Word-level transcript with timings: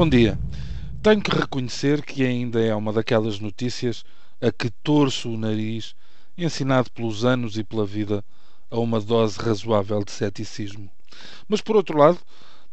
Bom 0.00 0.08
dia. 0.08 0.38
Tenho 1.02 1.20
que 1.20 1.30
reconhecer 1.30 2.02
que 2.02 2.24
ainda 2.24 2.58
é 2.58 2.74
uma 2.74 2.90
daquelas 2.90 3.38
notícias 3.38 4.02
a 4.40 4.50
que 4.50 4.70
torço 4.70 5.28
o 5.28 5.36
nariz, 5.36 5.94
ensinado 6.38 6.90
pelos 6.90 7.22
anos 7.22 7.58
e 7.58 7.62
pela 7.62 7.84
vida 7.84 8.24
a 8.70 8.80
uma 8.80 8.98
dose 8.98 9.38
razoável 9.38 10.02
de 10.02 10.10
ceticismo. 10.10 10.90
Mas, 11.46 11.60
por 11.60 11.76
outro 11.76 11.98
lado, 11.98 12.18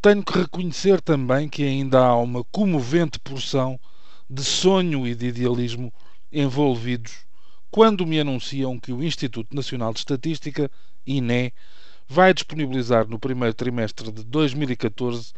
tenho 0.00 0.24
que 0.24 0.32
reconhecer 0.32 0.98
também 1.02 1.46
que 1.46 1.62
ainda 1.62 1.98
há 1.98 2.16
uma 2.16 2.42
comovente 2.44 3.20
porção 3.20 3.78
de 4.26 4.42
sonho 4.42 5.06
e 5.06 5.14
de 5.14 5.26
idealismo 5.26 5.92
envolvidos 6.32 7.12
quando 7.70 8.06
me 8.06 8.18
anunciam 8.18 8.80
que 8.80 8.94
o 8.94 9.04
Instituto 9.04 9.54
Nacional 9.54 9.92
de 9.92 9.98
Estatística, 9.98 10.70
INE, 11.06 11.52
vai 12.08 12.32
disponibilizar 12.32 13.06
no 13.06 13.18
primeiro 13.18 13.52
trimestre 13.52 14.10
de 14.10 14.24
2014 14.24 15.34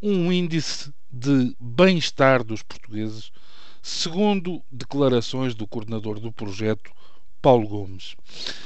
um 0.00 0.30
índice 0.32 0.92
de 1.18 1.56
bem-estar 1.58 2.44
dos 2.44 2.62
portugueses, 2.62 3.32
segundo 3.80 4.62
declarações 4.70 5.54
do 5.54 5.66
coordenador 5.66 6.20
do 6.20 6.30
projeto, 6.30 6.90
Paulo 7.40 7.66
Gomes. 7.66 8.16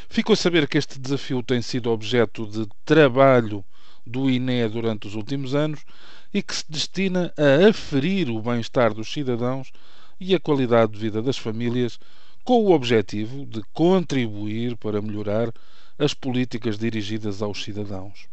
Ficou 0.09 0.33
a 0.33 0.37
saber 0.37 0.67
que 0.67 0.77
este 0.77 0.99
desafio 0.99 1.45
tem 1.45 1.63
sido 1.63 1.91
objeto 1.91 2.47
de 2.47 2.67
trabalho 2.85 3.65
do 4.05 4.29
INE 4.29 4.69
durante 4.69 5.07
os 5.07 5.15
últimos 5.15 5.55
anos 5.55 5.85
e 6.35 6.43
que 6.43 6.55
se 6.55 6.65
destina 6.69 7.33
a 7.37 7.69
aferir 7.69 8.29
o 8.29 8.43
bem-estar 8.43 8.93
dos 8.93 9.12
cidadãos 9.12 9.71
e 10.19 10.35
a 10.35 10.41
qualidade 10.41 10.93
de 10.93 10.98
vida 10.98 11.23
das 11.23 11.39
famílias, 11.39 12.01
com 12.42 12.64
o 12.64 12.73
objetivo 12.73 13.47
de 13.47 13.62
contribuir 13.73 14.77
para 14.77 15.01
melhorar 15.01 15.53
as 16.01 16.15
políticas 16.15 16.79
dirigidas 16.79 17.43
aos 17.43 17.62
cidadãos. 17.62 18.27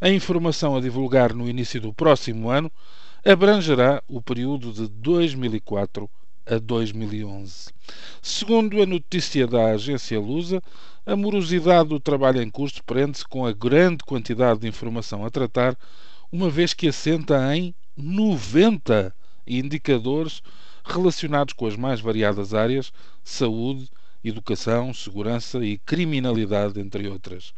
A 0.00 0.10
informação 0.10 0.76
a 0.76 0.80
divulgar 0.80 1.32
no 1.32 1.48
início 1.48 1.80
do 1.80 1.94
próximo 1.94 2.50
ano 2.50 2.70
abrangerá 3.24 4.02
o 4.08 4.20
período 4.20 4.72
de 4.72 4.88
2004 4.88 6.10
a 6.44 6.58
2011. 6.58 7.70
Segundo 8.20 8.82
a 8.82 8.86
notícia 8.86 9.46
da 9.46 9.66
agência 9.66 10.18
Lusa, 10.18 10.60
a 11.06 11.14
morosidade 11.14 11.90
do 11.90 12.00
trabalho 12.00 12.42
em 12.42 12.50
curso 12.50 12.82
prende-se 12.82 13.24
com 13.24 13.46
a 13.46 13.52
grande 13.52 14.04
quantidade 14.04 14.60
de 14.60 14.66
informação 14.66 15.24
a 15.24 15.30
tratar, 15.30 15.78
uma 16.32 16.50
vez 16.50 16.74
que 16.74 16.88
assenta 16.88 17.56
em 17.56 17.72
90 17.96 19.14
indicadores 19.46 20.42
relacionados 20.84 21.54
com 21.54 21.66
as 21.66 21.76
mais 21.76 22.00
variadas 22.00 22.52
áreas: 22.52 22.92
saúde, 23.22 23.88
educação, 24.24 24.92
segurança 24.94 25.64
e 25.64 25.78
criminalidade, 25.78 26.80
entre 26.80 27.08
outras. 27.08 27.52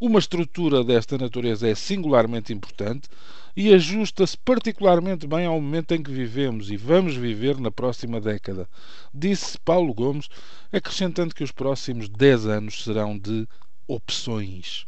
Uma 0.00 0.18
estrutura 0.18 0.82
desta 0.82 1.16
natureza 1.16 1.68
é 1.68 1.74
singularmente 1.74 2.52
importante 2.52 3.08
e 3.56 3.72
ajusta-se 3.72 4.36
particularmente 4.36 5.26
bem 5.26 5.46
ao 5.46 5.60
momento 5.60 5.92
em 5.92 6.02
que 6.02 6.10
vivemos 6.10 6.70
e 6.70 6.76
vamos 6.76 7.16
viver 7.16 7.58
na 7.58 7.70
próxima 7.70 8.20
década, 8.20 8.68
disse 9.14 9.58
Paulo 9.58 9.94
Gomes, 9.94 10.28
acrescentando 10.70 11.34
que 11.34 11.42
os 11.42 11.50
próximos 11.50 12.08
10 12.08 12.46
anos 12.46 12.84
serão 12.84 13.16
de 13.16 13.48
opções. 13.88 14.84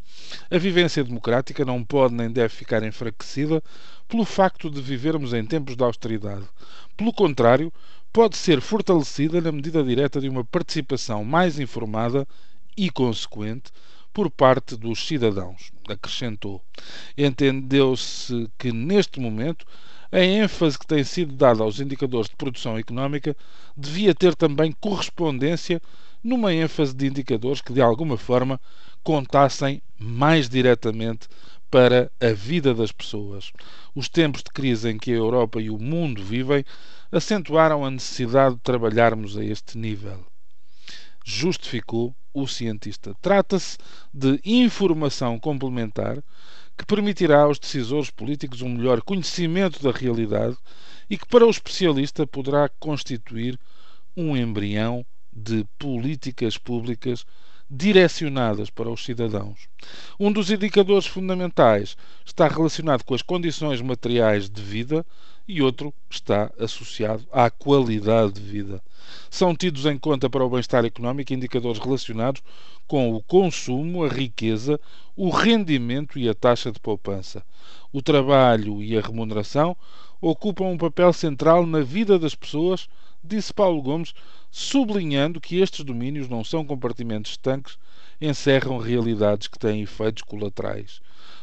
A 0.51 0.59
vivência 0.59 1.03
democrática 1.03 1.65
não 1.65 1.83
pode 1.83 2.15
nem 2.15 2.31
deve 2.31 2.51
ficar 2.51 2.83
enfraquecida 2.83 3.63
pelo 4.07 4.25
facto 4.25 4.69
de 4.69 4.81
vivermos 4.83 5.33
em 5.33 5.45
tempos 5.45 5.77
de 5.77 5.83
austeridade. 5.83 6.45
Pelo 6.97 7.13
contrário, 7.13 7.73
pode 8.13 8.37
ser 8.37 8.61
fortalecida 8.61 9.41
na 9.41 9.53
medida 9.53 9.83
direta 9.83 10.21
de 10.21 10.29
uma 10.29 10.45
participação 10.45 11.25
mais 11.25 11.59
informada 11.59 12.27
e 12.77 12.91
consequente 12.91 13.71
por 14.13 14.31
parte 14.31 14.77
dos 14.77 15.07
cidadãos, 15.07 15.71
acrescentou. 15.89 16.63
Entendeu-se 17.17 18.51
que, 18.59 18.73
neste 18.73 19.21
momento, 19.21 19.65
a 20.11 20.21
ênfase 20.21 20.79
que 20.79 20.87
tem 20.87 21.05
sido 21.05 21.35
dada 21.35 21.63
aos 21.63 21.81
indicadores 21.81 22.29
de 22.29 22.37
produção 22.37 22.79
económica 22.79 23.37
devia 23.77 24.15
ter 24.15 24.35
também 24.35 24.73
correspondência 24.81 25.81
numa 26.25 26.53
ênfase 26.53 26.95
de 26.95 27.07
indicadores 27.07 27.61
que, 27.61 27.73
de 27.73 27.81
alguma 27.81 28.17
forma, 28.17 28.61
contassem 29.05 29.81
mais 29.99 30.49
diretamente 30.49 31.29
para 31.71 32.11
a 32.21 32.33
vida 32.33 32.75
das 32.75 32.93
pessoas. 32.93 33.53
Os 33.95 34.09
tempos 34.09 34.43
de 34.43 34.51
crise 34.51 34.91
em 34.91 34.99
que 34.99 35.13
a 35.13 35.17
Europa 35.17 35.61
e 35.61 35.71
o 35.71 35.79
mundo 35.79 36.23
vivem 36.23 36.65
acentuaram 37.11 37.85
a 37.85 37.91
necessidade 37.91 38.57
de 38.57 38.61
trabalharmos 38.61 39.37
a 39.37 39.45
este 39.45 39.77
nível. 39.77 40.25
Justificou 41.25 42.15
o 42.33 42.47
cientista. 42.47 43.15
Trata-se 43.21 43.77
de 44.13 44.41
informação 44.45 45.39
complementar 45.39 46.23
que 46.77 46.87
permitirá 46.87 47.43
aos 47.43 47.59
decisores 47.59 48.11
políticos 48.11 48.63
um 48.63 48.69
melhor 48.69 49.03
conhecimento 49.03 49.83
da 49.83 49.91
realidade 49.91 50.57
e 51.11 51.19
que, 51.19 51.27
para 51.27 51.47
o 51.47 51.51
especialista, 51.51 52.27
poderá 52.27 52.69
constituir 52.79 53.59
um 54.17 54.37
embrião 54.37 55.05
de 55.33 55.65
políticas 55.79 56.57
públicas 56.57 57.25
direcionadas 57.71 58.71
para 58.71 58.91
os 58.91 59.05
cidadãos. 59.05 59.69
Um 60.19 60.33
dos 60.33 60.51
indicadores 60.51 61.07
fundamentais 61.07 61.97
está 62.25 62.49
relacionado 62.49 63.05
com 63.05 63.15
as 63.15 63.23
condições 63.23 63.81
materiais 63.83 64.49
de 64.49 64.63
vida 64.63 65.05
e 65.49 65.63
outro 65.63 65.95
está 66.11 66.53
associado 66.59 67.27
à 67.33 67.49
qualidade 67.49 68.35
de 68.35 68.43
vida. 68.43 68.83
São 69.31 69.57
tidos 69.57 69.87
em 69.87 69.97
conta 69.97 70.29
para 70.29 70.45
o 70.45 70.51
bem-estar 70.51 70.85
económico 70.85 71.33
indicadores 71.33 71.79
relacionados 71.79 72.43
com 72.87 73.15
o 73.15 73.23
consumo, 73.23 74.05
a 74.05 74.09
riqueza, 74.09 74.79
o 75.17 75.31
rendimento 75.31 76.19
e 76.19 76.29
a 76.29 76.35
taxa 76.35 76.71
de 76.71 76.79
poupança. 76.79 77.43
O 77.91 78.03
trabalho 78.03 78.83
e 78.83 78.97
a 78.97 79.01
remuneração 79.01 79.75
ocupam 80.21 80.65
um 80.65 80.77
papel 80.77 81.13
central 81.15 81.65
na 81.65 81.81
vida 81.81 82.19
das 82.19 82.35
pessoas, 82.35 82.87
disse 83.25 83.53
Paulo 83.55 83.81
Gomes, 83.81 84.13
sublinhando 84.51 85.41
que 85.41 85.61
estes 85.61 85.83
domínios 85.83 86.29
não 86.29 86.45
são 86.45 86.65
compartimentos 86.65 87.33
estanques, 87.33 87.79
encerram 88.21 88.77
realidades 88.77 89.49
que 89.49 89.59
têm 89.59 89.81
efeitos 89.81 90.23
colaterais. 90.23 91.01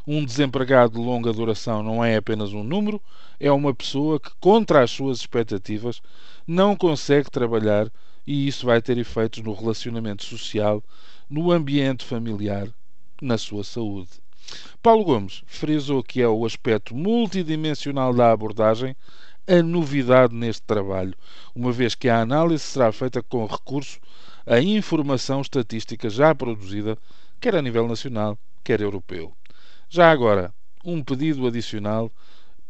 Um 0.07 0.23
desempregado 0.23 0.93
de 0.93 0.99
longa 0.99 1.33
duração 1.33 1.81
não 1.81 2.03
é 2.03 2.15
apenas 2.15 2.53
um 2.53 2.63
número, 2.63 3.01
é 3.39 3.51
uma 3.51 3.73
pessoa 3.73 4.19
que, 4.19 4.29
contra 4.39 4.83
as 4.83 4.91
suas 4.91 5.19
expectativas, 5.19 6.01
não 6.47 6.75
consegue 6.75 7.29
trabalhar 7.29 7.91
e 8.25 8.47
isso 8.47 8.65
vai 8.65 8.81
ter 8.81 8.97
efeitos 8.97 9.41
no 9.43 9.53
relacionamento 9.53 10.23
social, 10.23 10.83
no 11.29 11.51
ambiente 11.51 12.03
familiar, 12.03 12.67
na 13.21 13.37
sua 13.37 13.63
saúde. 13.63 14.09
Paulo 14.81 15.03
Gomes 15.03 15.43
frisou 15.47 16.03
que 16.03 16.21
é 16.21 16.27
o 16.27 16.45
aspecto 16.45 16.95
multidimensional 16.95 18.13
da 18.13 18.31
abordagem 18.31 18.95
a 19.47 19.61
novidade 19.61 20.33
neste 20.33 20.63
trabalho, 20.63 21.13
uma 21.53 21.71
vez 21.71 21.93
que 21.93 22.09
a 22.09 22.19
análise 22.19 22.63
será 22.63 22.91
feita 22.91 23.21
com 23.21 23.45
recurso 23.45 23.99
à 24.45 24.59
informação 24.59 25.41
estatística 25.41 26.09
já 26.09 26.33
produzida, 26.33 26.97
quer 27.39 27.55
a 27.55 27.61
nível 27.61 27.87
nacional, 27.87 28.37
quer 28.63 28.81
europeu. 28.81 29.33
Já 29.89 30.11
agora, 30.11 30.53
um 30.83 31.03
pedido 31.03 31.47
adicional 31.47 32.11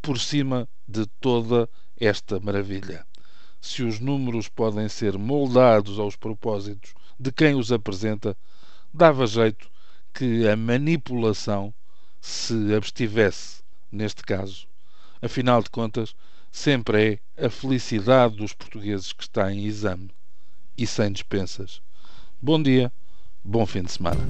por 0.02 0.20
cima 0.20 0.68
de 0.88 1.06
toda 1.20 1.70
esta 2.00 2.40
maravilha. 2.40 3.06
Se 3.62 3.84
os 3.84 4.00
números 4.00 4.48
podem 4.48 4.88
ser 4.88 5.18
moldados 5.18 5.98
aos 5.98 6.16
propósitos 6.16 6.94
de 7.20 7.31
quem 7.31 7.56
os 7.56 7.72
apresenta, 7.72 8.38
dava 8.94 9.26
jeito 9.26 9.70
que 10.14 10.48
a 10.48 10.56
manipulação 10.56 11.74
se 12.22 12.74
abstivesse 12.74 13.64
neste 13.92 14.24
caso. 14.24 14.68
Afinal 15.22 15.64
de 15.64 15.70
contas, 15.70 16.16
sempre 16.52 17.20
é 17.36 17.46
a 17.46 17.50
felicidade 17.50 18.35
dos 18.35 18.53
portugueses 18.53 19.11
que 19.11 19.23
está 19.23 19.52
em 19.52 19.66
exame 19.66 20.11
e 20.78 20.85
sem 20.85 21.11
dispensas. 21.11 21.82
Bom 22.41 22.61
dia, 22.61 22.91
bom 23.44 23.66
fim 23.66 23.84
de 23.84 23.91
semana. 23.91 24.22